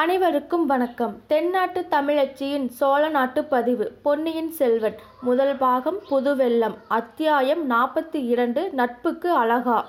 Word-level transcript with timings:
அனைவருக்கும் 0.00 0.66
வணக்கம். 0.66 1.20
தென்னாட்டு 1.26 1.86
தமிழச்சியின் 1.90 2.68
சோழ 2.68 3.08
நாட்டு 3.08 3.44
பதிவு 3.44 3.92
பொன்னியின் 4.02 4.50
செல்வன் 4.50 4.96
முதல் 5.20 5.56
பாகம் 5.56 5.98
புதுவெல்லம் 6.10 6.74
அத்தியாயம் 6.88 7.70
நாற்பத்தி 7.70 8.26
இரண்டு 8.32 8.70
நட்புக்கு 8.72 9.32
அழகா. 9.32 9.88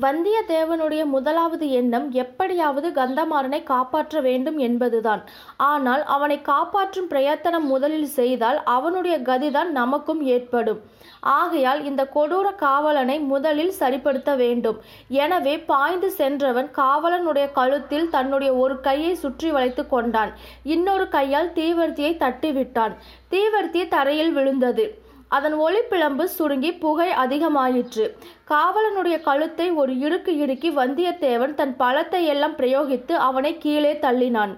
வந்தியத்தேவனுடைய 0.00 1.02
முதலாவது 1.04 1.70
எண்ணம் 1.70 2.10
எப்படியாவது 2.12 2.88
கந்தமாறனை 2.90 3.62
காப்பாற்ற 3.62 4.20
வேண்டும் 4.20 4.58
என்பதுதான். 4.58 5.22
ஆனால் 5.56 6.02
அவனை 6.14 6.38
காப்பாற்றும் 6.42 7.08
பிரயத்தனம் 7.08 7.66
முதலில் 7.66 8.08
செய்தால் 8.18 8.58
அவனுடைய 8.76 9.18
கதிதான் 9.18 9.70
நமக்கும் 9.70 10.22
ஏற்படும். 10.22 10.80
ஆகையால் 11.20 11.84
இந்த 11.84 12.02
கொடூர 12.14 12.46
காவலனை 12.54 13.18
முதலில் 13.32 13.74
சரிப்படுத்த 13.80 14.36
வேண்டும். 14.36 14.78
எனவே 15.08 15.54
பாய்ந்து 15.58 16.10
சென்றவன் 16.10 16.70
காவலனுடைய 16.80 17.52
கழுத்தில் 17.52 18.08
தன்னுடைய 18.08 18.52
ஒரு 18.54 18.80
கையை 18.80 19.14
சுற்றி 19.14 19.50
வளைத்து 19.50 19.86
கொண்டான். 19.86 20.32
இன்னொரு 20.62 21.08
கையால் 21.08 21.52
தீவர்த்தியை 21.60 22.14
தட்டிவிட்டான். 22.24 22.96
தீவர்த்தி 23.30 23.84
தரையில் 23.88 24.32
விழுந்தது. 24.32 24.86
அதன் 25.36 25.56
ஒளிப்பிழம்பு 25.66 26.24
சுருங்கி 26.38 26.72
புகை 26.84 27.10
அதிகமாயிற்று. 27.24 28.06
காவலனுடைய 28.52 29.16
கழுத்தை 29.28 29.68
ஒரு 29.82 29.94
இடுக்கு 30.06 30.34
இடுக்கி 30.44 30.70
வந்தியத்தேவன் 30.80 31.54
தன் 31.54 31.74
பலத்தை 31.78 32.20
எல்லாம் 32.34 32.58
பிரயோகித்து 32.60 33.16
அவனை 33.28 33.54
கீழே 33.58 33.94
தள்ளினான். 34.04 34.54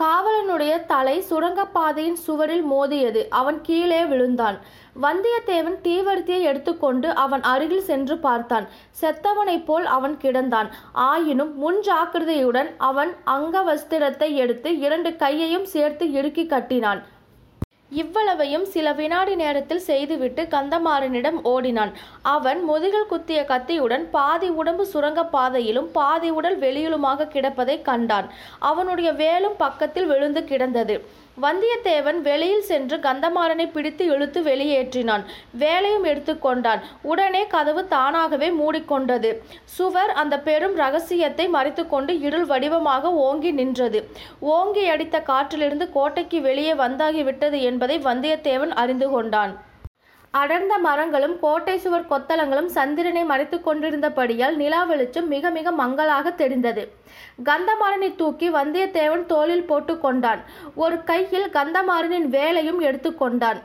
காவலனுடைய 0.00 0.74
தலை 0.86 1.16
சுரங்கப்பாதையின் 1.28 2.18
சுவரில் 2.22 2.64
மோதியது. 2.70 3.20
அவன் 3.40 3.58
கீழே 3.60 4.00
விழுந்தான். 4.04 4.56
வந்தியத்தேவன் 5.04 5.78
தீவர்த்தியை 5.84 6.40
எடுத்துக்கொண்டு 6.50 7.08
அவன் 7.24 7.42
அருகில் 7.52 7.86
சென்று 7.90 8.16
பார்த்தான். 8.18 8.66
செத்தவனைப் 9.00 9.64
போல் 9.68 9.86
அவன் 9.96 10.16
கிடந்தான். 10.24 10.68
ஆயினும் 11.08 11.52
முன் 11.58 11.80
ஜாக்கிரதையுடன் 11.88 12.70
அவன் 12.90 13.12
அங்கவஸ்திரத்தை 13.36 14.30
எடுத்து 14.44 14.70
இரண்டு 14.86 15.12
கையையும் 15.16 15.68
சேர்த்து 15.74 16.06
இறுக்கி 16.18 16.46
கட்டினான். 16.46 17.02
இவ்வளவையும் 18.02 18.66
சில 18.74 18.86
வினாடி 19.00 19.34
நேரத்தில் 19.42 19.84
செய்துவிட்டு 19.88 20.42
கந்தமாறனிடம் 20.54 21.38
ஓடினான். 21.52 21.92
அவன் 22.36 22.60
முதுகில் 22.70 23.10
குத்திய 23.12 23.40
கத்தியுடன் 23.50 24.04
பாதி 24.16 24.48
உடம்பு 24.60 24.86
சுரங்க 24.92 25.22
பாதையிலும் 25.36 25.90
பாதி 25.98 26.30
உடல் 26.38 26.58
வெளியிலுமாக 26.64 27.28
கிடப்பதை 27.34 27.76
கண்டான். 27.90 28.28
அவனுடைய 28.70 29.10
வேலும் 29.22 29.60
பக்கத்தில் 29.64 30.10
விழுந்து 30.12 30.42
கிடந்தது. 30.52 30.96
வந்தியத்தேவன் 31.42 32.18
வெளியில் 32.26 32.66
சென்று 32.68 32.96
கந்தமாறனை 32.96 33.64
பிடித்து 33.72 34.04
இழுத்து 34.06 34.40
வெளியேற்றினான். 34.42 35.24
வேலையும் 35.62 36.04
எடுத்துக்கொண்டான் 36.04 36.82
உடனே 37.02 37.46
கதவு 37.54 37.82
தானாகவே 37.94 38.48
மூடிக்கொண்டது. 38.60 39.30
சுவர் 39.76 40.12
அந்த 40.22 40.38
பெரும் 40.38 40.76
ரகசியத்தை 40.82 41.48
மறைத்துக்கொண்டு 41.48 42.14
இருள் 42.26 42.46
வடிவமாக 42.52 43.12
ஓங்கி 43.26 43.52
நின்றது. 43.60 44.00
ஓங்கி 44.56 44.86
அடித்த 44.94 45.22
காற்றிலிருந்து 45.26 45.88
கோட்டைக்கு 45.98 46.40
வெளியே 46.40 46.74
வந்தாகிவிட்டது 46.84 47.60
என்பதை 47.70 47.98
வந்தியத்தேவன் 47.98 48.74
அறிந்து 48.84 49.10
கொண்டான். 49.10 49.54
அடர்ந்த 50.38 50.74
மரங்களும் 50.84 51.34
கோட்டை 51.42 51.74
சுவர் 51.78 52.08
கொத்தளங்களும் 52.10 52.70
சந்திரனை 52.76 53.24
மறைத்து 53.24 53.56
கொண்டிருந்தபடியால் 53.66 54.56
நிலா 54.62 54.80
வெளிச்சம் 54.84 55.28
மிக 55.34 55.50
மிக 55.56 55.72
மங்களாக 55.80 56.32
தெரிந்தது. 56.42 56.82
கந்தமாறனை 57.48 58.10
தூக்கி 58.22 58.48
வந்தியத்தேவன் 58.50 59.24
தோளில் 59.26 59.68
போட்டு 59.70 59.94
கொண்டான். 59.98 60.42
ஒரு 60.74 60.98
கையில் 61.10 61.48
கந்தமாறனின் 61.58 62.28
வேலையும் 62.38 62.80
எடுத்துக்கொண்டான் 62.80 63.60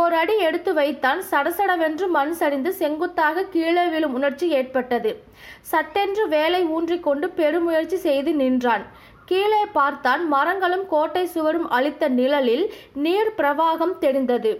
ஓர் 0.00 0.12
அடி 0.12 0.34
எடுத்து 0.48 0.72
வைத்தான். 0.74 1.20
சடசடவென்று 1.30 2.06
மண் 2.16 2.34
சரிந்து 2.40 2.70
செங்குத்தாக 2.80 3.44
கீழே 3.54 3.84
விழும் 3.94 4.14
உணர்ச்சி 4.18 4.48
ஏற்பட்டது. 4.58 5.12
சட்டென்று 5.70 6.24
வேலை 6.28 6.60
ஊன்றிக்கொண்டு 6.74 7.28
பெருமுயற்சி 7.40 7.98
செய்து 8.06 8.32
நின்றான். 8.34 8.84
கீழே 9.30 9.62
பார்த்தான் 9.78 10.22
மரங்களும் 10.28 10.86
கோட்டை 10.88 11.24
சுவரும் 11.26 11.68
அளித்த 11.76 12.08
நிழலில் 12.18 12.66
நீர் 13.04 13.32
பிரவாகம் 13.38 13.96
தெரிந்தது. 14.04 14.52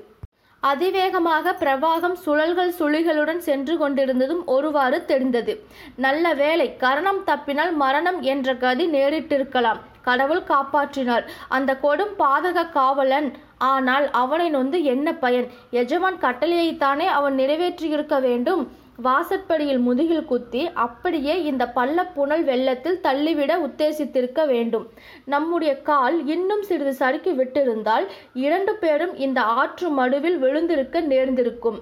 அதிவேகமாக 0.60 1.52
பிரவாகம் 1.60 2.16
சுழல்கள் 2.26 2.72
சுழிகளுடன் 2.78 3.38
சென்று 3.38 3.78
கொண்டிருந்ததும் 3.78 4.42
ஒருவாறு 4.46 5.04
தெரிந்தது. 5.04 5.66
நல்ல 5.96 6.34
வேலை 6.34 6.76
கரணம் 6.76 7.22
தப்பினால் 7.26 7.72
மரணம் 7.72 8.20
என்ற 8.20 8.54
கதி 8.54 8.86
நேரிட்டிருக்கலாம். 8.86 9.80
கடவுள் 10.02 10.42
காப்பாற்றினார். 10.48 11.24
அந்த 11.48 11.78
கொடும் 11.82 12.12
பாதக 12.18 12.70
காவலன். 12.70 13.36
ஆனால் 13.58 14.10
அவனை 14.10 14.48
நொந்து 14.48 14.82
என்ன 14.82 15.14
பயன்? 15.14 15.48
எஜமான் 15.70 16.20
கட்டளையைத்தானே 16.20 17.06
அவன் 17.06 17.38
நிறைவேற்றியிருக்க 17.38 18.20
வேண்டும்? 18.20 18.62
வாசற்படியில் 19.02 19.82
முதுகில் 19.86 20.28
குத்தி 20.30 20.62
அப்படியே 20.84 21.34
இந்த 21.42 21.64
பள்ள 21.76 22.06
புனல் 22.14 22.44
வெள்ளத்தில் 22.44 23.00
தள்ளிவிட 23.00 23.52
உத்தேசித்திருக்க 23.58 24.46
வேண்டும். 24.46 24.86
நம்முடைய 25.24 25.72
கால் 25.82 26.26
இன்னும் 26.26 26.62
சிறிது 26.62 26.94
சறுக்கி 26.94 27.32
விட்டிருந்தால் 27.32 28.06
இரண்டு 28.46 28.74
பேரும் 28.74 29.14
இந்த 29.26 29.40
ஆற்று 29.60 29.88
மடுவில் 30.00 30.38
விழுந்திருக்க 30.38 31.00
நேர்ந்திருக்கும். 31.12 31.78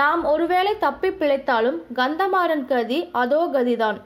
நாம் 0.00 0.24
ஒருவேளை 0.24 0.72
தப்பி 0.78 1.08
பிழைத்தாலும் 1.08 1.78
கந்தமாறன் 1.94 2.64
கதி 2.64 3.00
அதோ 3.12 3.40
கதிதான். 3.52 3.98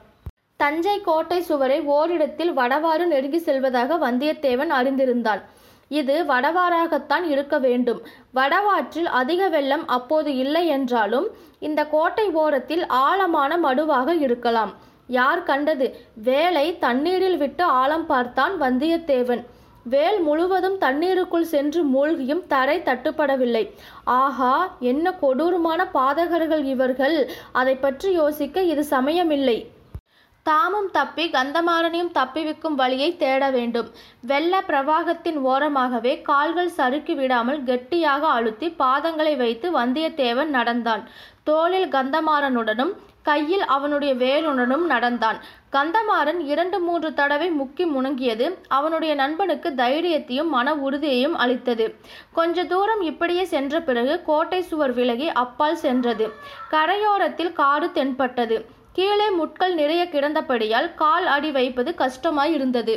தஞ்சை 0.57 0.97
கோட்டை 1.01 1.39
சுவரை 1.41 1.79
ஓரிடத்தில் 1.97 2.51
வடவாறு 2.57 3.05
நெருங்கி 3.05 3.39
செல்வதாக 3.39 3.97
வந்தியத்தேவன் 4.05 4.71
அறிந்திருந்தான். 4.79 5.41
இது 5.89 6.23
வடவாறாகத்தான் 6.23 7.23
இருக்க 7.23 7.59
வேண்டும். 7.59 8.01
வடவாற்றில் 8.35 9.09
அதிக 9.21 9.49
வெள்ளம் 9.49 9.87
அப்போது 9.87 10.35
இல்லை 10.35 10.67
என்றாலும் 10.67 11.27
இந்த 11.59 11.85
கோட்டை 11.85 12.29
ஓரத்தில் 12.29 12.85
ஆழமான 12.87 13.57
மடுவாக 13.57 14.21
இருக்கலாம். 14.21 14.73
யார் 15.07 15.43
கண்டது? 15.43 15.97
வேலை 16.23 16.77
தண்ணீரில் 16.79 17.37
விட்டு 17.37 17.63
ஆழம் 17.63 18.05
பார்த்தான் 18.05 18.61
வந்தியத்தேவன். 18.61 19.43
வேல் 19.83 20.19
முழுவதும் 20.21 20.77
தண்ணீருக்குள் 20.77 21.43
சென்று 21.43 21.83
மூழ்கியும் 21.83 22.43
தரை 22.47 22.81
தட்டுப்படவில்லை. 22.85 23.71
ஆஹா 24.03 24.75
என்ன 24.79 25.13
கொடூரமான 25.13 25.87
பாதகர்கள் 25.93 26.63
இவர்கள். 26.63 27.29
அதை 27.51 27.75
பற்றி 27.75 28.11
யோசிக்க 28.11 28.61
இது 28.61 28.83
சமயமில்லை. 28.83 29.57
தாமும் 30.49 30.89
தப்பி 30.97 31.23
கந்தமாறனையும் 31.31 32.13
தப்பிவிக்கும் 32.17 32.77
வழியை 32.81 33.09
தேட 33.23 33.43
வேண்டும். 33.55 33.89
வெள்ள 34.29 34.61
பிரவாகத்தின் 34.67 35.39
ஓரமாகவே 35.51 36.13
கால்கள் 36.29 36.75
சறுக்கி 36.77 37.15
விடாமல் 37.21 37.59
கெட்டியாக 37.69 38.23
அழுத்தி 38.37 38.69
பாதங்களை 38.83 39.33
வைத்து 39.43 39.69
வந்தியத்தேவன் 39.79 40.51
நடந்தான். 40.57 41.03
தோளில் 41.43 41.89
கந்தமாறனுடனும் 41.95 42.93
கையில் 43.29 43.63
அவனுடைய 43.75 44.11
வேலுடனும் 44.23 44.85
நடந்தான். 44.91 45.37
கந்தமாறன் 45.75 46.39
இரண்டு 46.51 46.77
மூன்று 46.85 47.09
தடவை 47.13 47.47
முக்கி 47.59 47.85
முணங்கியது 47.95 48.45
அவனுடைய 48.77 49.13
நண்பனுக்கு 49.21 49.69
தைரியத்தையும் 49.81 50.53
மன 50.55 50.75
உறுதியையும் 50.85 51.35
அளித்தது. 51.43 51.87
கொஞ்ச 52.37 52.65
தூரம் 52.73 53.03
இப்படியே 53.11 53.43
சென்ற 53.53 53.81
பிறகு 53.89 54.15
கோட்டை 54.29 54.61
சுவர் 54.69 54.95
விலகி 54.99 55.29
அப்பால் 55.43 55.81
சென்றது. 55.85 56.27
கரையோரத்தில் 56.75 57.53
காடு 57.61 57.89
தென்பட்டது. 57.99 58.57
கீழே 58.97 59.29
முட்கள் 59.29 59.73
நிறைய 59.73 60.07
கிடந்தபடியால் 60.11 60.95
கால் 60.95 61.25
அடி 61.25 61.51
வைப்பது 61.51 61.95
கஷ்டமாய் 61.97 62.53
இருந்தது 62.53 62.93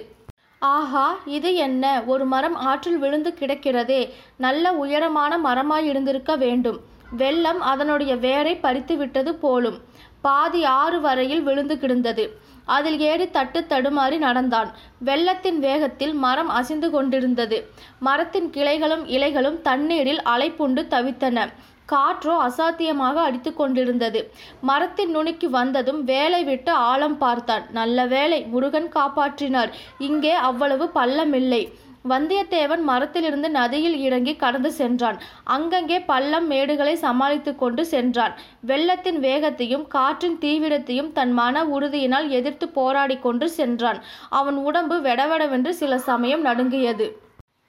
ஆஹா 0.58 1.18
இது 1.24 1.54
என்ன? 1.54 2.02
ஒரு 2.06 2.24
மரம் 2.24 2.54
ஆற்றில் 2.54 2.98
விழுந்து 2.98 3.34
கிடக்கிறதே. 3.40 4.10
நல்ல 4.36 4.72
உயரமான 4.72 5.38
மரமாய் 5.38 5.84
இருந்திருக்க 5.84 6.36
வேண்டும். 6.36 6.78
வெள்ளம் 7.16 7.60
அதனுடைய 7.60 8.16
வேரை 8.16 8.56
பறித்து 8.56 8.96
விட்டது 8.96 9.34
போலும். 9.34 9.78
பாதி 10.20 10.64
ஆறு 10.64 11.00
வரையில் 11.00 11.42
விழுந்து 11.42 11.78
கிடந்தது. 11.78 12.24
அதில் 12.64 12.98
ஏறி 12.98 13.30
தட்டு 13.30 13.60
தடுமாறி 13.68 14.18
நடந்தான். 14.18 14.70
வெள்ளத்தின் 14.98 15.58
வேகத்தில் 15.58 16.12
மரம் 16.12 16.48
அசைந்து 16.48 16.90
கொண்டிருந்தது. 16.90 17.58
மரத்தின் 17.98 18.50
கிளைகளும் 18.50 19.04
இலைகளும் 19.16 19.60
தண்ணீரில் 19.60 20.22
அலைப்புண்டு 20.24 20.84
தவித்தன. 20.94 21.48
காற்றோ 21.92 22.34
அசாத்தியமாக 22.48 23.16
அடித்து 23.26 23.52
கொண்டிருந்தது. 23.54 24.22
மரத்தின் 24.60 25.10
நுனிக்கு 25.10 25.50
வந்ததும் 25.50 26.00
வேலை 26.04 26.44
விட்டு 26.44 26.72
ஆழம் 26.72 27.18
பார்த்தான். 27.18 27.66
நல்ல 27.72 28.06
வேலை 28.06 28.40
முருகன் 28.54 28.90
காப்பாற்றினார். 28.94 29.70
இங்கே 29.98 30.34
அவ்வளவு 30.50 30.90
பள்ளமில்லை. 30.94 31.62
வந்தியத்தேவன் 32.10 32.82
மரத்திலிருந்து 32.90 33.48
நதியில் 33.50 33.96
இறங்கி 34.00 34.36
கடந்து 34.36 34.70
சென்றான். 34.72 35.18
அங்கங்கே 35.54 35.98
பள்ளம் 36.00 36.46
மேடுகளை 36.50 36.92
சமாளித்து 36.92 37.52
கொண்டு 37.56 37.82
சென்றான். 37.86 38.34
வெள்ளத்தின் 38.60 39.18
வேகத்தையும் 39.18 39.84
காற்றின் 39.88 40.38
தீவிரத்தையும் 40.40 41.10
தன் 41.12 41.32
மன 41.32 41.64
உறுதியினால் 41.76 42.28
எதிர்த்து 42.28 42.68
போராடி 42.68 43.18
கொண்டு 43.18 43.48
சென்றான். 43.50 44.00
அவன் 44.28 44.60
உடம்பு 44.68 44.98
வெடவெடவென்று 45.00 45.74
சில 45.82 45.98
சமயம் 45.98 46.46
நடுங்கியது. 46.48 47.08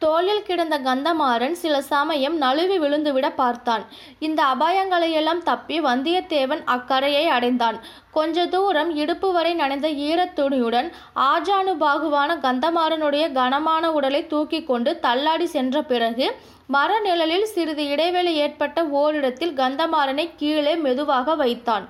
தோளில் 0.03 0.43
கிடந்த 0.43 0.75
கந்தமாறன் 0.79 1.55
சில 1.63 1.75
சமயம் 1.93 2.37
நழுவி 2.43 2.77
விழுந்துவிட 2.79 3.27
பார்த்தான். 3.35 3.83
இந்த 4.27 4.39
அபாயங்களையெல்லாம் 4.53 5.41
தப்பி 5.49 5.77
வந்தியத்தேவன் 5.81 6.63
அக்கரையை 6.75 7.25
அடைந்தான். 7.35 7.77
கொஞ்ச 8.17 8.45
தூரம் 8.55 8.91
இடுப்பு 8.95 9.29
வரை 9.37 9.53
நனைந்த 9.53 9.89
ஈரத் 10.09 10.35
துணியுடன் 10.39 10.89
ஆஜானுபாகுவான 11.31 12.39
கந்தமாறனுடைய 12.47 13.31
கனமான 13.31 13.91
உடலை 13.91 14.27
தூக்கி 14.27 14.61
கொண்டு 14.63 14.93
தள்ளாடி 14.99 15.49
சென்ற 15.55 15.83
பிறகு 15.93 16.27
மரநிழலில் 16.73 17.49
சிறிது 17.53 17.85
இடைவெளி 17.87 18.33
ஏற்பட்ட 18.45 18.83
ஓரிடத்தில் 19.01 19.57
கந்தமாறனை 19.57 20.27
கீழே 20.35 20.75
மெதுவாக 20.85 21.35
வைத்தான். 21.35 21.87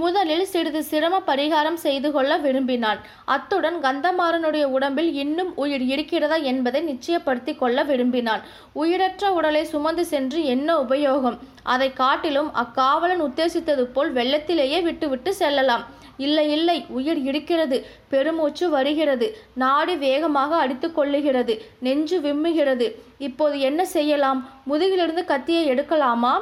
முதலில் 0.00 0.44
சிறிது 0.52 0.80
சிரம 0.90 1.16
பரிகாரம் 1.26 1.78
செய்து 1.84 2.08
கொள்ள 2.12 2.32
விரும்பினான். 2.44 3.00
அத்துடன் 3.34 3.78
கந்தமாறனுடைய 3.86 4.64
உடம்பில் 4.76 5.10
இன்னும் 5.22 5.52
உயிர் 5.62 5.84
இருக்கிறதா 5.94 6.36
என்பதை 6.50 6.80
நிச்சயப்படுத்தி 6.90 7.52
கொள்ள 7.56 7.82
விரும்பினான். 7.90 8.42
உயிரற்ற 8.82 9.32
உடலை 9.38 9.62
சுமந்து 9.64 10.04
சென்று 10.12 10.40
என்ன 10.54 10.78
உபயோகம்? 10.82 11.38
அதை 11.74 11.88
காட்டிலும் 11.92 12.50
அக்காவலன் 12.64 13.24
உத்தேசித்தது 13.28 13.86
போல் 13.94 14.12
வெள்ளத்திலேயே 14.18 14.80
விட்டுவிட்டு 14.82 15.32
செல்லலாம். 15.34 15.86
இல்லை 16.26 16.44
இல்லை 16.52 16.78
உயிர் 16.98 17.20
இருக்கிறது 17.30 17.76
பெருமூச்சு 18.12 18.66
வருகிறது 18.70 19.26
நாடி 19.62 19.94
வேகமாக 19.96 20.56
அடித்து 20.62 20.88
கொள்ளுகிறது 20.88 21.54
நெஞ்சு 21.86 22.16
விம்முகிறது. 22.24 22.86
இப்போது 23.18 23.56
என்ன 23.68 23.80
செய்யலாம்? 23.96 24.40
முதுகிலிருந்து 24.70 25.24
கத்தியை 25.24 25.62
எடுக்கலாமா? 25.70 26.32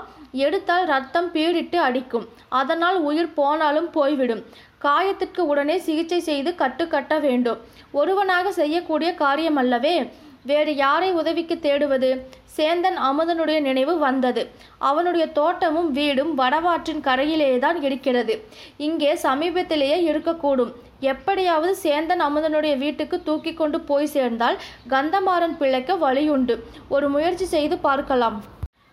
எடுத்தால் 0.45 0.87
ரத்தம் 0.87 1.33
பீடிட்டு 1.33 1.77
அடிக்கும். 1.77 2.29
அதனால் 2.49 2.99
உயிர் 3.01 3.35
போனாலும் 3.35 3.91
போய்விடும். 3.91 4.45
காயத்திற்கு 4.83 5.41
உடனே 5.41 5.79
சிகிச்சை 5.79 6.21
செய்து 6.21 6.51
கட்டுக்கட்ட 6.59 7.21
வேண்டும். 7.21 7.61
ஒருவனாக 7.93 8.53
செய்யக்கூடிய 8.53 9.15
காரியம் 9.15 9.57
அல்லவே 9.57 10.11
வேறு 10.43 10.73
யாரை 10.77 11.13
உதவிக்கு 11.13 11.55
தேடுவது? 11.63 12.11
சேந்தன் 12.57 12.99
அமுதனுடைய 13.09 13.61
நினைவு 13.61 13.99
வந்தது. 13.99 14.43
அவனுடைய 14.79 15.27
தோட்டமும் 15.27 15.91
வீடும் 15.93 16.39
வடவாற்றின் 16.39 17.03
கரையிலேதான் 17.09 17.83
இருக்கிறது. 17.83 18.35
இங்கே 18.77 19.15
சமீபத்திலேயே 19.15 19.99
இருக்கக்கூடும். 20.11 20.73
எப்படியாவது 21.01 21.77
சேந்தன் 21.83 22.23
அமுதனுடைய 22.29 22.79
வீட்டுக்கு 22.79 23.23
தூக்கி 23.23 23.55
கொண்டு 23.55 23.81
போய் 23.81 24.07
சேர்ந்தால் 24.07 24.59
கந்தமாறன் 24.89 25.57
பிழைக்க 25.57 25.95
வழியுண்டு. 25.95 26.57
ஒரு 26.89 27.09
முயற்சி 27.09 27.45
செய்து 27.45 27.79
பார்க்கலாம். 27.79 28.39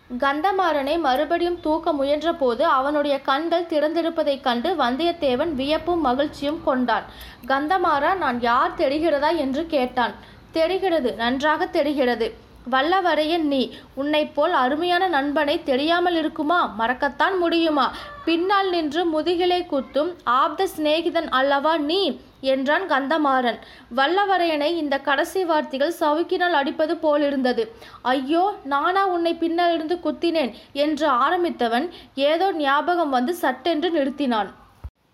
கந்தமாறனை 0.09 0.99
மறுபடியும் 0.99 1.59
தூக்க 1.59 1.93
முயன்றபோது 1.93 2.61
அவனுடைய 2.61 3.21
கண்கள் 3.21 3.65
திறந்திருப்பதைக் 3.65 4.41
கண்டு 4.41 4.75
வந்தியத்தேவன் 4.75 5.51
வியப்பும் 5.51 6.01
மகிழ்ச்சியும் 6.01 6.63
கொண்டான். 6.63 7.03
கந்தமாறா 7.47 8.15
நான் 8.15 8.41
யார் 8.41 8.75
தெரிகிறதா? 8.77 9.35
என்று 9.37 9.65
கேட்டான். 9.65 10.13
தெரிகிறது 10.51 11.13
நன்றாக 11.13 11.65
தெரிகிறது. 11.65 12.33
வல்லவரையன் 12.71 13.41
நீ. 13.41 13.73
உன்னைப் 13.93 14.35
போல் 14.35 14.53
அருமையான 14.53 15.07
நண்பனை 15.07 15.63
தெரியாமல் 15.63 16.15
இருக்குமா? 16.15 16.73
மறக்கத்தான் 16.79 17.39
முடியுமா? 17.39 17.91
பின்னால் 18.25 18.69
நின்று 18.69 19.05
முதுகிலை 19.05 19.65
குத்தும் 19.65 20.15
ஆப்த 20.23 20.67
சிநேகிதன் 20.77 21.27
அல்லவா 21.29 21.77
நீ? 21.77 22.19
என்றான் 22.51 22.85
கந்தமாறன். 22.93 23.59
வல்லவரையனை 23.97 24.69
இந்த 24.81 24.95
கடைசி 25.07 25.43
வார்த்தைகள் 25.51 25.97
சவுக்கினால் 26.01 26.57
அடிப்பது 26.61 26.95
போலிருந்தது. 27.05 27.65
ஐயோ 28.13 28.43
நானா 28.73 29.05
உன்னை 29.15 29.35
பின்னாலிருந்து 29.43 29.97
குத்தினேன் 30.07 30.51
என்று 30.85 31.07
ஆரம்பித்தவன் 31.25 31.87
ஏதோ 32.31 32.49
ஞாபகம் 32.65 33.15
வந்து 33.17 33.35
சட்டென்று 33.43 33.89
நிறுத்தினான். 33.99 34.51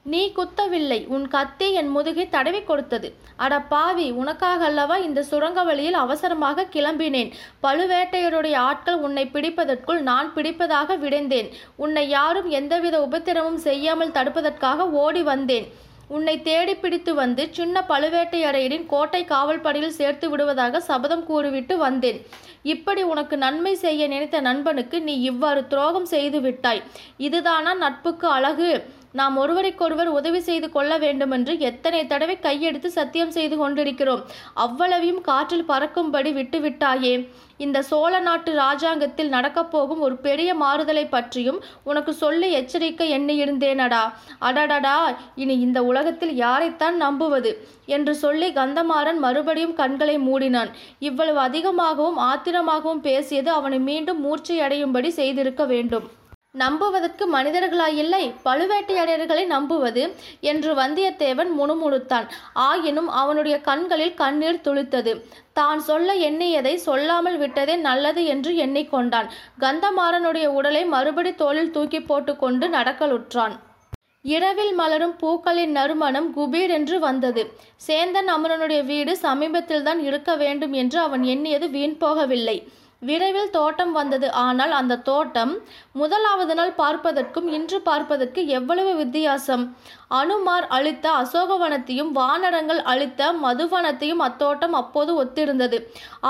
நீ 0.05 0.21
குத்தவில்லை 0.37 0.97
உன் 1.15 1.25
கத்தி 1.33 1.65
என் 1.79 1.89
முதுகை 1.95 2.25
தடவி 2.35 2.61
கொடுத்தது. 2.63 3.07
அட 3.43 3.53
பாவி 3.71 4.05
உனக்காக 4.21 4.61
அல்லவா 4.69 4.95
இந்த 5.07 5.21
சுரங்க 5.29 5.59
வழியில் 5.69 5.97
அவசரமாக 6.03 6.65
கிளம்பினேன்? 6.75 7.29
பழுவேட்டையருடைய 7.65 8.55
ஆட்கள் 8.69 9.03
உன்னை 9.07 9.25
பிடிப்பதற்குள் 9.35 10.01
நான் 10.09 10.29
பிடிப்பதாக 10.37 10.97
விடைந்தேன் 11.03 11.49
உன்னை 11.83 12.05
யாரும் 12.17 12.49
எந்தவித 12.59 12.97
உபத்திரமும் 13.07 13.61
செய்யாமல் 13.67 14.15
தடுப்பதற்காக 14.17 14.89
ஓடி 15.03 15.23
வந்தேன். 15.31 15.67
உன்னை 16.17 16.35
தேடி 16.47 16.73
பிடித்து 16.75 17.11
வந்து 17.21 17.43
சின்ன 17.57 17.83
பழுவேட்டையரையரின் 17.89 18.85
கோட்டை 18.93 19.21
காவல் 19.31 19.63
படையில் 19.65 19.97
சேர்த்து 19.97 20.27
விடுவதாக 20.29 20.79
சபதம் 20.89 21.25
கூறிவிட்டு 21.29 21.75
வந்தேன். 21.85 22.19
இப்படி 22.73 23.01
உனக்கு 23.11 23.35
நன்மை 23.45 23.73
செய்ய 23.83 24.07
நினைத்த 24.13 24.39
நண்பனுக்கு 24.47 24.97
நீ 25.09 25.15
இவ்வாறு 25.31 25.61
துரோகம் 25.73 26.09
செய்து 26.13 26.39
விட்டாய். 26.45 26.81
இதுதானா 27.27 27.73
நட்புக்கு 27.83 28.27
அழகு? 28.37 28.71
நாம் 29.11 29.37
ஒருவருக்கொருவர் 29.37 30.07
உதவி 30.07 30.39
செய்து 30.39 30.71
கொள்ள 30.71 30.97
வேண்டுமென்று 30.97 31.59
எத்தனை 31.59 32.07
தடவை 32.07 32.37
கையெடுத்து 32.41 32.85
சத்தியம் 32.85 33.31
செய்து 33.31 33.57
கொண்டிருக்கிறோம். 33.57 34.23
அவ்வளவையும் 34.53 35.21
காற்றில் 35.21 35.65
பறக்கும்படி 35.65 36.33
விட்டுவிட்டாயே. 36.33 37.29
இந்த 37.57 37.81
சோழ 37.81 38.19
நாட்டு 38.19 38.53
ராஜாங்கத்தில் 38.53 39.31
நடக்கப்போகும் 39.31 39.97
ஒரு 39.97 40.17
பெரிய 40.17 40.55
மாறுதலை 40.55 41.05
பற்றியும் 41.05 41.63
உனக்கு 41.83 42.13
சொல்லி 42.13 42.51
எச்சரிக்கை 42.51 43.19
எண்ணியிருந்தேனடா. 43.19 44.13
அடடடா 44.41 45.15
இனி 45.35 45.59
இந்த 45.59 45.83
உலகத்தில் 45.83 46.39
யாரைத்தான் 46.39 46.91
நம்புவது? 46.91 47.67
என்று 47.85 48.15
சொல்லி 48.15 48.53
கந்தமாறன் 48.53 49.17
மறுபடியும் 49.17 49.73
கண்களை 49.73 50.17
மூடினான். 50.17 50.69
இவ்வளவு 50.99 51.39
அதிகமாகவும் 51.39 52.17
ஆத்திரமாகவும் 52.17 53.01
பேசியது 53.01 53.51
அவனை 53.51 53.79
மீண்டும் 53.79 54.23
மூர்ச்சையடையும்படி 54.25 55.07
செய்திருக்க 55.07 55.65
வேண்டும். 55.65 56.18
நம்புவதற்கு 56.55 57.23
மனிதர்களாயில்லை 57.33 58.21
பழுவேட்டையரையர்களை 58.45 59.43
நம்புவது 59.45 60.03
என்று 60.51 60.71
வந்தியத்தேவன் 60.73 61.51
முணுமுணுத்தான். 61.59 62.25
ஆயினும் 62.53 63.09
அவனுடைய 63.21 63.55
கண்களில் 63.67 64.13
கண்ணீர் 64.13 64.63
துளித்தது. 64.67 65.11
தான் 65.53 65.79
சொல்ல 65.79 66.15
எண்ணியதை 66.29 66.73
சொல்லாமல் 66.87 67.37
விட்டதே 67.37 67.75
நல்லது 67.75 68.23
என்று 68.25 68.53
எண்ணிக்கொண்டான். 68.65 69.29
கந்தமாறனுடைய 69.59 70.47
உடலை 70.59 70.83
மறுபடி 70.95 71.33
தோளில் 71.35 71.71
தூக்கி 71.71 72.01
போட்டுக்கொண்டு 72.01 72.67
நடக்கலுற்றான். 72.67 73.55
இரவில் 74.35 74.73
மலரும் 74.73 75.15
பூக்களின் 75.15 75.71
நறுமணம் 75.71 76.33
குபீர் 76.35 76.71
என்று 76.79 76.99
வந்தது. 76.99 77.43
சேந்தன் 77.87 78.29
அமரனுடைய 78.35 78.81
வீடு 78.91 79.13
சமீபத்தில்தான் 79.21 80.01
இருக்க 80.09 80.31
வேண்டும் 80.35 80.73
என்று 80.73 80.99
அவன் 80.99 81.23
எண்ணியது 81.23 81.69
வீண் 81.69 81.97
போகவில்லை. 82.01 82.57
விரைவில் 83.01 83.51
தோட்டம் 83.51 83.91
வந்தது. 83.91 84.27
ஆனால் 84.31 84.71
அந்த 84.71 84.99
தோட்டம் 85.09 85.53
முதலாவது 85.91 86.55
நாள் 86.55 86.73
பார்ப்பதற்கும் 86.77 87.47
இன்று 87.47 87.81
பார்ப்பதற்கு 87.81 88.41
எவ்வளவு 88.47 88.91
வித்தியாசம். 88.95 89.63
அனுமார் 90.19 90.67
அளித்த 90.67 91.05
அசோகவனத்தையும் 91.21 92.11
வானரங்கள் 92.11 92.81
அளித்த 92.93 93.31
மதுவனத்தையும் 93.45 94.23
அத்தோட்டம் 94.27 94.75
அப்போது 94.81 95.13
ஒத்திருந்தது. 95.23 95.79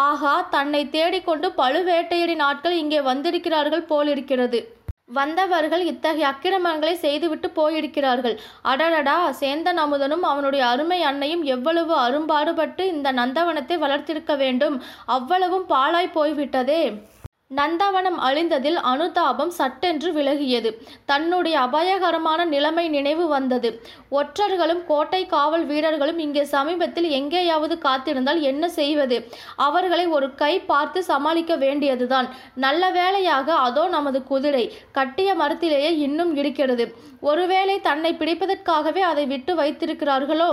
ஆகா 0.07 0.35
தன்னை 0.55 0.81
தேடிக்கொண்டு 0.89 1.49
பழுவேட்டையரின் 1.57 2.43
ஆட்கள் 2.49 2.79
இங்கே 2.83 3.01
வந்திருக்கிறார்கள் 3.01 3.89
போலிருக்கிறது. 3.93 4.61
வந்தவர்கள் 5.17 5.83
இத்தகைய 5.91 6.27
அக்கிரமங்களை 6.27 6.95
செய்துவிட்டு 6.95 7.49
போயிருக்கிறார்கள். 7.49 8.35
அடடடா 8.71 9.17
சேந்தன் 9.41 9.79
அமுதனும் 9.83 10.25
அவனுடைய 10.31 10.63
அருமை 10.65 10.99
அன்னையும் 11.01 11.43
எவ்வளவு 11.55 11.93
அரும்பாடுபட்டு 12.05 12.85
இந்த 12.95 13.11
நந்தவனத்தை 13.11 13.77
வளர்த்திருக்க 13.85 14.35
வேண்டும். 14.37 14.77
அவ்வளவும் 15.17 15.65
பாழாய் 15.65 16.15
போய்விட்டதே. 16.17 16.83
நந்தவனம் 17.51 18.17
அழிந்ததில் 18.25 18.75
அனுதாபம் 18.89 19.51
சட்டென்று 19.59 20.09
விலகியது. 20.17 20.69
தன்னுடைய 21.05 21.55
அபாயகரமான 21.59 22.41
நிலைமை 22.45 22.83
நினைவு 22.95 23.25
வந்தது. 23.27 23.69
ஒற்றர்களும் 24.19 24.81
கோட்டை 24.89 25.21
காவல் 25.25 25.65
வீரர்களும் 25.65 26.19
இங்கே 26.25 26.43
சமீபத்தில் 26.53 27.07
எங்கேயாவது 27.19 27.75
காத்திருந்தால் 27.85 28.41
என்ன 28.41 28.69
செய்வது? 28.69 29.17
அவர்களை 29.67 30.05
ஒரு 30.17 30.27
கை 30.41 30.53
பார்த்து 30.71 31.01
சமாளிக்க 31.03 31.55
வேண்டியதுதான். 31.55 32.29
நல்ல 32.65 32.91
வேளையாக 32.97 33.47
அதோ 33.67 33.85
நமது 33.95 34.21
குதிரை 34.23 34.63
கட்டிய 34.91 35.29
மரத்திலேயே 35.41 35.91
இன்னும் 36.07 36.35
இருக்கிறது. 36.35 36.87
ஒருவேளை 37.21 37.79
தன்னை 37.89 38.13
பிடிப்பதற்காகவே 38.19 39.01
அதை 39.11 39.25
விட்டு 39.25 39.53
வைத்திருக்கிறார்களோ? 39.61 40.49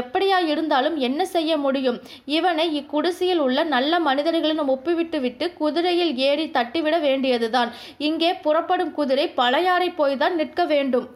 எப்படியா 0.00 0.40
இருந்தாலும் 0.52 0.98
என்ன 1.08 1.20
செய்ய 1.36 1.52
முடியும்? 1.58 2.00
இவனை 2.38 2.66
இக்குடிசையில் 2.82 3.44
உள்ள 3.46 3.58
நல்ல 3.76 4.00
மனிதர்களிடம் 4.00 4.74
ஒப்புவிட்டு 4.76 5.20
விட்டு 5.20 5.46
குதிரையில் 5.62 6.14
ஏறி 6.28 6.39
தட்டிவிட 6.46 7.00
வேண்டியதுதான். 7.00 7.72
இங்கே 7.98 8.34
புறப்படும் 8.34 8.92
குதிரை 8.92 9.28
பழையாறை 9.28 9.92
போய்தான் 9.98 10.34
நிற்க 10.34 10.64
வேண்டும். 10.64 11.08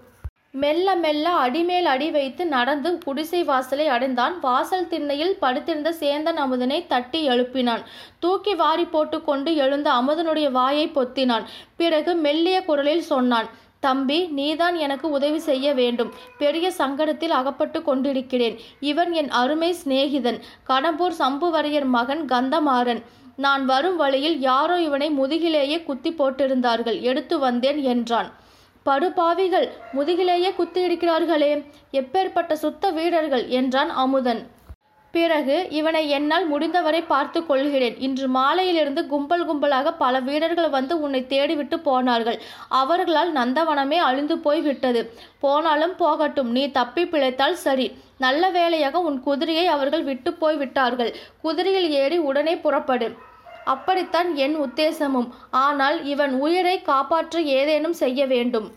மெல்ல 0.62 0.94
மெல்ல 0.94 1.30
அடிமேல் 1.30 1.86
அடி 1.86 2.10
வைத்து 2.10 2.46
நடந்து 2.46 2.98
குடிசை 2.98 3.44
வாசலை 3.44 3.86
அடைந்தான். 3.88 4.40
வாசல் 4.40 4.88
திண்ணையில் 4.88 5.36
படுத்திருந்த 5.40 5.90
சேந்தன் 6.00 6.38
அமுதனை 6.44 6.86
தட்டி 6.86 7.28
எழுப்பினான். 7.28 7.82
தூக்கி 8.18 8.54
வாரி 8.54 8.84
போட்டுக்கொண்டு 8.84 9.56
எழுந்த 9.56 9.90
அமுதனுடைய 9.90 10.50
வாயை 10.50 10.90
பொத்தினான். 10.94 11.44
பிறகு 11.76 12.14
மெல்லிய 12.14 12.64
குரலில் 12.64 13.02
சொன்னான் 13.02 13.50
தம்பி 13.80 14.26
நீதான் 14.26 14.76
எனக்கு 14.76 15.10
உதவி 15.10 15.38
செய்ய 15.38 15.72
வேண்டும். 15.74 16.12
பெரிய 16.38 16.72
சங்கடத்தில் 16.78 17.34
அகப்பட்டு 17.40 17.82
கொண்டிருக்கிறேன். 17.82 18.56
இவன் 18.80 19.12
என் 19.12 19.30
அருமை 19.30 19.74
சிநேகிதன். 19.84 20.38
கடம்பூர் 20.68 21.18
சம்புவரையர் 21.18 21.84
மகன் 21.84 22.24
கந்தமாறன். 22.28 23.02
நான் 23.36 23.64
வரும் 23.64 23.96
வழியில் 23.96 24.40
யாரோ 24.40 24.80
இவனை 24.80 25.08
முதுகிலேயே 25.10 25.82
குத்தி 25.82 26.10
போட்டிருந்தார்கள் 26.10 27.00
எடுத்து 27.00 27.38
வந்தேன் 27.38 27.82
என்றான். 27.82 28.30
படுபாவிகள் 28.86 29.68
முதுகிலேயே 29.92 30.54
குத்தி 30.54 30.80
இருக்கிறார்களே 30.86 31.64
எப்பேற்பட்ட 31.92 32.52
சுத்த 32.52 32.90
வீரர்கள்? 32.90 33.48
என்றான் 33.48 33.90
அமுதன். 33.90 34.46
பிறகு 35.16 35.56
இவனை 35.78 36.02
என்னால் 36.16 36.46
முடிந்தவரை 36.52 37.00
பார்த்து 37.12 37.40
கொள்கிறேன். 37.48 37.96
இன்று 38.06 38.26
மாலையிலிருந்து 38.36 39.02
கும்பல் 39.12 39.44
கும்பலாக 39.48 39.92
பல 40.02 40.20
வீரர்கள் 40.28 40.70
வந்து 40.76 40.94
உன்னை 41.04 41.20
தேடிவிட்டு 41.32 41.76
போனார்கள். 41.88 42.38
அவர்களால் 42.80 43.32
நந்தவனமே 43.38 43.98
அழிந்து 44.08 44.36
போய் 44.46 44.62
விட்டது 44.68 45.02
போனாலும் 45.44 45.94
போகட்டும் 46.02 46.50
நீ 46.56 46.64
தப்பி 46.78 47.04
பிழைத்தால் 47.12 47.60
சரி. 47.66 47.86
நல்ல 48.24 48.42
வேளையாக 48.56 49.00
உன் 49.08 49.18
குதிரையை 49.26 49.66
அவர்கள் 49.74 50.04
விட்டு 50.10 50.32
போய் 50.42 50.58
விட்டார்கள் 50.62 51.12
குதிரையில் 51.44 51.88
ஏறி 52.02 52.18
உடனே 52.28 52.56
புறப்படு. 52.64 53.08
அப்படித்தான் 53.72 54.30
என் 54.44 54.56
உத்தேசமும். 54.64 55.28
ஆனால் 55.64 55.98
இவன் 56.12 56.32
உயிரை 56.46 56.76
காப்பாற்ற 56.90 57.40
ஏதேனும் 57.58 58.00
செய்ய 58.02 58.26
வேண்டும். 58.32 58.68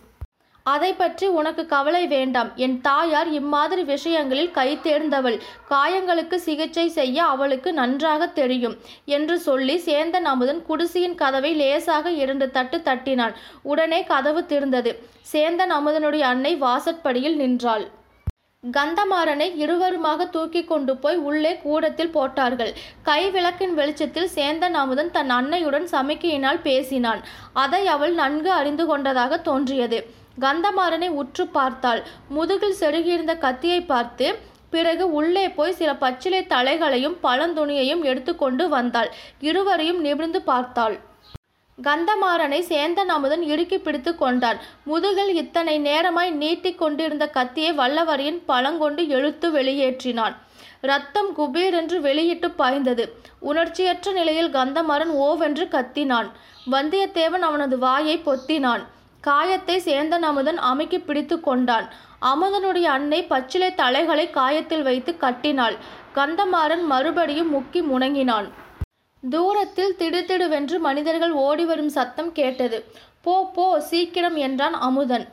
அதை 0.74 0.90
பற்றி 0.94 1.26
உனக்கு 1.40 1.64
கவலை 1.74 2.02
வேண்டாம். 2.14 2.50
என் 2.66 2.78
தாயார் 2.88 3.30
இம்மாதிரி 3.40 3.84
விஷயங்களில் 3.92 4.52
கை 4.58 4.70
தேர்ந்தவள். 4.88 5.38
காயங்களுக்கு 5.72 6.38
சிகிச்சை 6.48 6.88
செய்ய 6.98 7.18
அவளுக்கு 7.34 7.70
நன்றாக 7.82 8.28
தெரியும் 8.40 8.76
என்று 9.18 9.36
சொல்லி 9.48 9.76
சேந்தன் 9.86 10.28
அமுதன் 10.34 10.62
குடிசையின் 10.70 11.20
கதவை 11.22 11.52
லேசாக 11.62 12.12
இரண்டு 12.24 12.48
தட்டு 12.58 12.80
தட்டினான். 12.88 13.36
உடனே 13.72 14.02
கதவு 14.14 14.44
திறந்தது. 14.54 14.94
சேந்தன் 15.34 15.76
அமுதனுடைய 15.78 16.26
அன்னை 16.34 16.54
வாசற்படியில் 16.66 17.40
நின்றாள். 17.44 17.86
கந்தமாறனை 18.64 19.48
இருவருமாக 19.64 20.22
தூக்கி 20.36 20.62
கொண்டு 20.70 20.94
போய் 21.02 21.20
உள்ளே 21.30 21.52
கூடத்தில் 21.66 22.14
போட்டார்கள். 22.16 22.72
கை 23.10 23.22
விளக்கின் 23.36 23.76
வெளிச்சத்தில் 23.80 24.32
சேந்தன் 24.36 24.78
அமுதன் 24.82 25.12
தன் 25.18 25.34
அன்னையுடன் 25.40 25.88
சமிக்கையினால் 25.92 26.64
பேசினான். 26.70 27.22
அதை 27.66 27.84
அவள் 27.96 28.16
நன்கு 28.22 28.52
அறிந்து 28.60 28.86
கொண்டதாக 28.86 29.38
தோன்றியது. 29.50 30.00
கந்தமாறனை 30.40 31.10
உற்று 31.22 31.48
பார்த்தாள். 31.48 32.02
முதுகில் 32.30 32.80
செருகியிருந்த 32.80 33.38
கத்தியை 33.38 33.82
பார்த்து 33.82 34.28
பிறகு 34.70 35.12
உள்ளே 35.12 35.50
போய் 35.50 35.78
சில 35.80 35.96
பச்சிலை 35.96 36.42
தலைகளையும் 36.50 37.18
பழந்துணியையும் 37.24 38.02
எடுத்துக்கொண்டு 38.04 38.70
வந்தாள். 38.70 39.12
இருவரையும் 39.40 40.02
நிமிர்ந்து 40.02 40.42
பார்த்தாள். 40.42 40.96
கந்தமாறனை 41.78 42.60
சேந்தன் 42.70 43.12
அமுதன் 43.16 43.44
இடுக்கி 43.44 43.78
பிடித்து 43.78 44.12
கொண்டான். 44.16 44.60
முதுகில் 44.84 45.36
இத்தனை 45.36 45.76
நேரமாய் 45.80 46.32
நீட்டிக் 46.32 46.78
கொண்டிருந்த 46.78 47.28
கத்தியை 47.28 47.72
வல்லவரையின் 47.78 48.40
பழங்கொண்டு 48.46 49.08
எழுத்து 49.08 49.50
வெளியேற்றினான். 49.52 50.36
ரத்தம் 50.82 51.30
குபீரென்று 51.38 52.00
வெளியிட்டு 52.00 52.52
பாய்ந்தது. 52.52 53.06
உணர்ச்சியற்ற 53.40 54.12
நிலையில் 54.12 54.52
கந்தமாறன் 54.52 55.14
ஓவென்று 55.28 55.66
கத்தினான். 55.76 56.30
வந்தியத்தேவன் 56.72 57.46
அவனது 57.50 57.78
வாயை 57.80 58.22
பொத்தினான். 58.26 58.84
காயத்தை 59.24 59.82
சேந்தன் 59.86 60.26
அமுதன் 60.30 60.58
அமுக்கி 60.58 61.00
பிடித்து 61.00 61.40
கொண்டான். 61.40 61.88
அமுதனுடைய 62.22 62.88
அன்னை 62.98 63.24
பச்சிலை 63.24 63.70
தலைகளை 63.76 64.30
காயத்தில் 64.30 64.82
வைத்து 64.82 65.18
கட்டினாள். 65.18 65.76
கந்தமாறன் 66.16 66.84
மறுபடியும் 66.86 67.52
முக்கி 67.56 67.82
முணங்கினான். 67.92 68.48
தூரத்தில் 69.24 69.96
திடுதிடுவென்று 70.00 70.78
மனிதர்கள் 70.80 71.32
ஓடிவரும் 71.32 71.96
சத்தம் 71.98 72.32
கேட்டது. 72.32 72.78
போ 73.22 73.36
போ 73.56 73.80
சீக்கிரம் 73.80 74.36
என்றான் 74.36 74.74
அமுதன். 74.74 75.26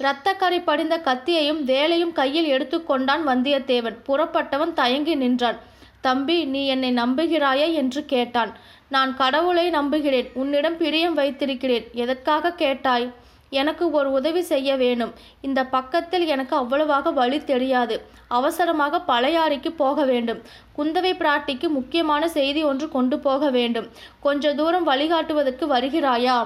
இரத்தக்கரை 0.00 0.60
படிந்த 0.64 0.98
கத்தியையும் 0.98 1.62
வேலையும் 1.64 2.12
கையில் 2.12 2.46
எடுத்துக்கொண்டான் 2.46 3.24
வந்தியத்தேவன். 3.26 3.96
புறப்பட்டவன் 4.08 4.72
தயங்கி 4.72 5.14
நின்றான். 5.14 5.58
தம்பி 6.00 6.44
நீ 6.44 6.66
என்னை 6.66 6.90
நம்புகிறாயே 6.94 7.66
என்று 7.72 8.04
கேட்டான். 8.04 8.52
நான் 8.88 9.16
கடவுளை 9.16 9.70
நம்புகிறேன். 9.70 10.28
உன்னிடம் 10.34 10.76
பிரியம் 10.76 11.14
வைத்திருக்கிறேன். 11.14 11.88
எதற்காக 11.94 12.52
கேட்டாய்? 12.52 13.06
எனக்கு 13.50 13.84
ஒரு 13.90 14.08
உதவி 14.12 14.42
செய்ய 14.42 14.76
வேணும் 14.76 15.12
இந்த 15.40 15.60
பக்கத்தில் 15.64 16.26
எனக்கு 16.26 16.56
அவ்வளவாக 16.56 17.10
வழி 17.10 17.38
தெரியாது. 17.44 17.96
அவசரமாக 18.38 19.00
பழையாறைக்கு 19.12 19.70
போக 19.82 20.04
வேண்டும். 20.04 20.40
குந்தவை 20.78 21.12
பிராட்டிக்கு 21.22 21.68
முக்கியமான 21.68 22.28
செய்தி 22.28 22.62
ஒன்று 22.64 22.88
கொண்டு 22.88 23.18
போக 23.18 23.50
வேண்டும். 23.50 23.88
கொஞ்ச 24.20 24.54
தூரம் 24.54 24.88
வழிகாட்டுவதற்கு 24.90 25.66
வருகிறாயா? 25.76 26.38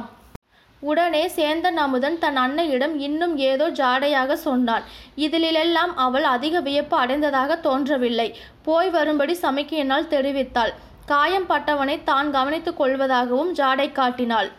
உடனே 0.83 1.23
சேந்தன் 1.37 1.79
அமுதன் 1.83 2.19
தன் 2.19 2.37
அன்னையிடம் 2.37 2.95
இன்னும் 3.07 3.37
ஏதோ 3.51 3.67
ஜாடையாக 3.71 4.33
சொன்னான். 4.33 4.85
இதிலெல்லாம் 5.17 5.93
அவள் 5.97 6.27
அதிக 6.33 6.61
வியப்பு 6.61 6.97
அடைந்ததாக 6.97 7.57
தோன்றவில்லை. 7.57 8.29
போய் 8.63 8.91
வரும்படி 8.91 9.37
சமைக்கையினால் 9.43 10.11
தெரிவித்தாள். 10.15 10.75
காயம் 11.07 11.47
பட்டவனை 11.47 11.97
தான் 12.05 12.29
கவனித்துக் 12.31 12.79
கொள்வதாகவும் 12.81 13.51
ஜாடை 13.61 13.93
காட்டினாள். 13.93 14.51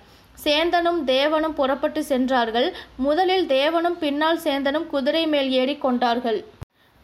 சேந்தனும் 0.43 0.99
தேவனும் 1.05 1.53
புறப்பட்டு 1.53 2.03
சென்றார்கள். 2.03 2.75
முதலில் 2.95 3.47
தேவனும் 3.47 3.97
பின்னால் 3.99 4.39
சேந்தனும் 4.43 4.87
குதிரை 4.87 5.27
மேல் 5.27 5.49
ஏறி 5.51 5.77
கொண்டார்கள். 5.77 6.45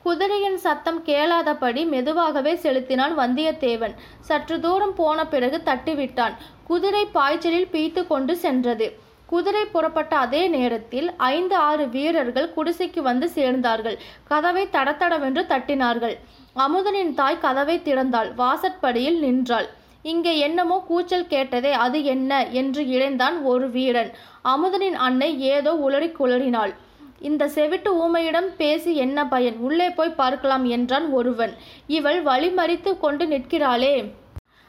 குதிரையின் 0.03 0.57
சத்தம் 0.57 1.03
கேளாதபடி 1.05 1.87
மெதுவாகவே 1.87 2.55
செலுத்தினான் 2.55 3.19
வந்தியத்தேவன். 3.19 3.93
சற்று 4.19 4.59
தூரம் 4.59 4.95
போன 4.95 5.27
பிறகு 5.27 5.61
தட்டிவிட்டான். 5.65 6.35
குதிரை 6.63 7.05
பாய்ச்சலில் 7.05 7.71
பீய்த்து 7.71 8.07
கொண்டு 8.07 8.35
சென்றது. 8.35 8.87
குதிரை 9.25 9.65
புறப்பட்ட 9.65 10.17
அதே 10.17 10.47
நேரத்தில் 10.47 11.15
ஐந்து 11.17 11.55
ஆறு 11.55 11.89
வீரர்கள் 11.89 12.53
குடிசைக்கு 12.55 12.99
வந்து 12.99 13.29
சேர்ந்தார்கள். 13.35 13.97
கதவை 14.27 14.67
தடத்தடவென்று 14.71 15.43
தட்டினார்கள். 15.51 16.15
அமுதனின் 16.55 17.13
தாய் 17.13 17.39
கதவை 17.39 17.81
திறந்தாள். 17.85 18.33
வாசற்படியில் 18.35 19.19
நின்றாள். 19.19 19.69
இங்கே 20.03 20.37
என்னமோ 20.37 20.77
கூச்சல் 20.87 21.27
கேட்டதே 21.27 21.71
அது 21.71 22.03
என்ன? 22.03 22.47
என்று 22.47 22.87
இழைந்தான் 22.87 23.43
ஒரு 23.43 23.69
வீரன். 23.69 24.11
அமுதனின் 24.43 24.97
அன்னை 25.07 25.41
ஏதோ 25.41 25.73
உளறி 25.73 26.09
குளறினாள். 26.11 26.73
இந்த 27.19 27.47
செவிட்டு 27.47 27.89
ஊமையிடம் 28.03 28.49
பேசி 28.55 28.95
என்ன 28.95 29.27
பயன்? 29.27 29.57
உள்ளே 29.57 29.89
போய் 29.89 30.09
பார்க்கலாம் 30.09 30.65
என்றான் 30.65 31.09
ஒருவன். 31.09 31.53
இவள் 31.87 32.23
வழிமறித்து 32.23 32.99
கொண்டு 32.99 33.25
நிற்கிறாளே. 33.25 33.95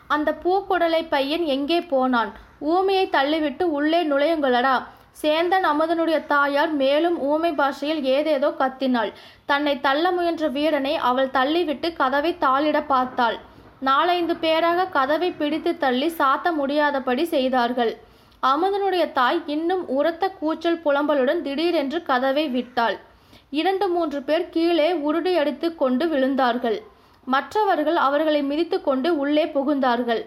அந்த 0.07 0.33
பூக்குடலை 0.45 1.09
பையன் 1.09 1.45
எங்கே 1.45 1.81
போனான்? 1.81 2.33
ஊமையை 2.61 3.07
தள்ளிவிட்டு 3.11 3.63
உள்ளே 3.63 4.05
நுழையுங்களடா. 4.05 4.77
சேந்தன் 5.23 5.67
அமுதனுடைய 5.71 6.27
தாயார் 6.27 6.73
மேலும் 6.73 7.21
ஊமை 7.21 7.53
பாஷையில் 7.53 8.03
ஏதேதோ 8.05 8.49
கத்தினாள். 8.59 9.11
தன்னை 9.47 9.81
தள்ள 9.81 10.11
முயன்ற 10.11 10.49
வீரனை 10.49 10.95
அவள் 10.97 11.35
தள்ளிவிட்டு 11.35 11.93
கதவை 11.93 12.37
தாளிட 12.41 12.81
பார்த்தாள். 12.87 13.39
நாலைந்து 13.87 14.37
பேராக 14.37 14.87
கதவை 14.87 15.31
பிடித்து 15.31 15.71
தள்ளி 15.77 16.09
சாத்த 16.19 16.53
முடியாதபடி 16.53 17.25
செய்தார்கள். 17.25 17.93
அமுதனுடைய 18.43 19.13
தாய் 19.13 19.41
இன்னும் 19.47 19.89
உரத்த 19.89 20.29
கூச்சல் 20.31 20.83
புலம்பலுடன் 20.85 21.41
திடீரென்று 21.43 22.03
கதவை 22.03 22.49
விட்டாள். 22.49 22.97
இரண்டு 23.51 23.89
மூன்று 23.89 24.23
பேர் 24.23 24.49
கீழே 24.49 24.93
உருடி 24.93 25.37
அடித்து 25.37 25.75
கொண்டு 25.75 26.07
விழுந்தார்கள். 26.07 26.79
மற்றவர்கள் 27.25 27.97
அவர்களை 27.97 28.43
மிதித்து 28.43 28.81
கொண்டு 28.81 29.19
உள்ளே 29.19 29.45
புகுந்தார்கள். 29.47 30.23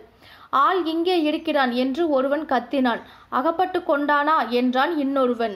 ஆள் 0.50 0.86
இங்கே 0.86 1.22
இருக்கிறான் 1.22 1.72
என்று 1.72 2.10
ஒருவன் 2.10 2.46
கத்தினான். 2.46 3.02
அகப்பட்டு 3.30 3.80
கொண்டானா? 3.80 4.38
என்றான் 4.50 4.98
இன்னொருவன். 4.98 5.56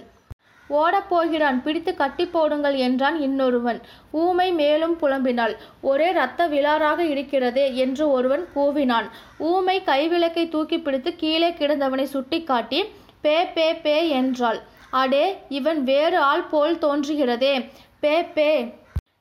ஓடப்போகிறான் 0.70 1.62
பிடித்து 1.62 1.96
கட்டி 1.96 2.26
போடுங்கள் 2.26 2.76
என்றான் 2.76 3.20
இன்னொருவன். 3.22 3.82
ஊமை 4.12 4.52
மேலும் 4.52 4.98
புலம்பினாள். 5.00 5.56
ஒரே 5.82 6.10
இரத்த 6.10 6.48
விழாராக 6.48 7.00
இருக்கிறதே 7.06 7.76
என்று 7.76 8.12
ஒருவன் 8.12 8.48
கூவினான். 8.56 9.10
ஊமை 9.38 9.82
கைவிளக்கை 9.86 10.50
தூக்கி 10.50 10.80
பிடித்து 10.80 11.16
கீழே 11.16 11.50
கிடந்தவனை 11.50 12.04
சுட்டிக்காட்டி 12.04 12.84
பே 13.22 13.46
பே 13.46 13.76
பே 13.76 14.10
என்றாள். 14.10 14.60
அடே 14.92 15.38
இவன் 15.50 15.84
வேறு 15.84 16.18
ஆள் 16.18 16.44
போல் 16.44 16.78
தோன்றுகிறதே. 16.78 17.70
பே 18.00 18.24
பே. 18.24 18.74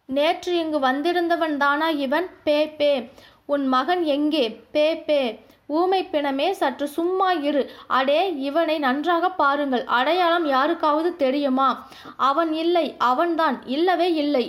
நேற்று 0.07 0.59
இங்கு 0.59 0.79
வந்திருந்தவன் 0.79 1.57
தானா 1.57 1.89
இவன்? 1.89 2.29
பே 2.45 2.69
பே. 2.69 3.11
உன் 3.45 3.67
மகன் 3.67 4.05
எங்கே? 4.05 4.61
பே 4.73 4.97
பே. 4.97 5.41
ஊமை 5.69 6.09
பிணமே 6.13 6.51
சற்று 6.51 6.87
சும்மா 6.89 7.33
இரு. 7.49 7.71
அடே 7.87 8.21
இவனை 8.37 8.79
நன்றாக 8.79 9.31
பாருங்கள். 9.31 9.85
அடையாளம் 9.85 10.47
யாருக்காவது 10.47 11.17
தெரியுமா? 11.17 11.89
அவன் 12.17 12.53
இல்லை 12.53 12.95
அவன்தான். 12.99 13.59
இல்லவே 13.67 14.15
இல்லை. 14.15 14.45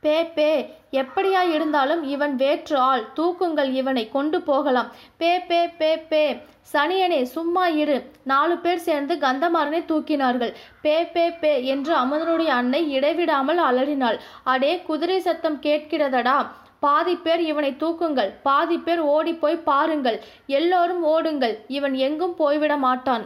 பே 0.00 0.16
பே 0.24 0.48
எப்படியா 0.90 1.42
இருந்தாலும் 1.52 2.02
இவன் 2.02 2.34
வேற்று 2.36 2.76
ஆள். 2.78 3.04
தூக்குங்கள் 3.16 3.70
இவனை 3.72 4.08
கொண்டு 4.08 4.42
போகலாம். 4.42 4.90
பே 5.16 5.40
பே 5.40 5.68
பே 5.68 5.96
பே 5.96 6.24
சனியனே 6.72 7.22
சும்மா 7.22 7.66
இரு. 7.66 8.10
நாலு 8.24 8.56
பேர் 8.58 8.84
சேர்ந்து 8.88 9.14
கந்தமாறனை 9.14 9.80
தூக்கினார்கள். 9.90 10.52
பே 10.82 10.96
பே 11.06 11.30
பே 11.30 11.52
என்று 11.64 11.94
அமுதனுடைய 11.96 12.52
அன்னை 12.58 12.92
இடைவிடாமல் 12.92 13.58
அலறினாள். 13.58 14.20
அடே 14.44 14.82
குதிரை 14.82 15.20
சத்தம் 15.20 15.60
கேட்கிறதடா? 15.60 16.38
பாதி 16.86 17.14
பேர் 17.24 17.42
இவனை 17.50 17.70
தூக்குங்கள் 17.82 18.30
பாதி 18.42 18.76
பேர் 18.86 19.02
ஓடிப்போய் 19.14 19.64
பாருங்கள் 19.70 20.18
எல்லோரும் 20.58 21.02
ஓடுங்கள் 21.14 21.56
இவன் 21.76 21.96
எங்கும் 22.06 22.36
போய்விட 22.40 22.76
மாட்டான். 22.86 23.24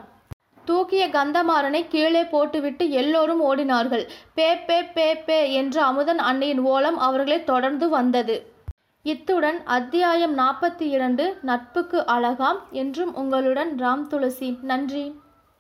தூக்கிய 0.65 1.05
கந்தமாறனை 1.09 1.81
கீழே 1.89 2.23
போட்டுவிட்டு 2.33 2.85
எல்லோரும் 3.01 3.43
ஓடினார்கள். 3.51 4.05
பே 4.35 4.49
பே 4.67 4.79
பே 4.97 5.07
பே 5.29 5.39
என்ற 5.61 5.77
அமுதன் 5.91 6.21
அன்னையின் 6.31 6.63
ஓலம் 6.75 6.99
அவர்களை 7.07 7.39
தொடர்ந்து 7.45 7.89
வந்தது. 7.97 8.37
இத்துடன் 9.05 9.59
அத்தியாயம் 9.77 10.35
நாற்பத்தி 10.39 10.87
இரண்டு 10.97 11.25
நட்புக்கு 11.43 11.99
அழகாம் 12.15 12.61
என்றும் 12.81 13.13
உங்களுடன் 13.15 13.71
ராம் 13.79 14.07
துளசி. 14.11 14.51
நன்றி. 14.71 15.05